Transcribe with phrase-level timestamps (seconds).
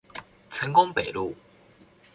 [0.49, 1.35] 成功北路